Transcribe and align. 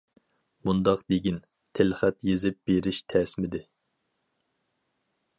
-مۇنداق 0.67 1.01
دېگىن، 1.13 1.35
تىلخەت 1.79 2.25
يېزىپ 2.29 2.57
بېرىش 2.71 3.01
تەسمىدى. 3.15 3.61